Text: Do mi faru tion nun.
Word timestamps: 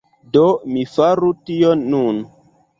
Do 0.37 0.45
mi 0.77 0.85
faru 0.95 1.31
tion 1.51 1.87
nun. 1.95 2.27